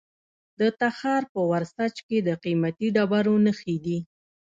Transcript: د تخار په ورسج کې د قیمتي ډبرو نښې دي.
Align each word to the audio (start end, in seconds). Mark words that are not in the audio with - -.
د 0.59 0.61
تخار 0.81 1.23
په 1.33 1.41
ورسج 1.51 1.93
کې 2.07 2.17
د 2.27 2.29
قیمتي 2.43 2.87
ډبرو 2.95 3.35
نښې 3.45 3.77
دي. 3.85 3.99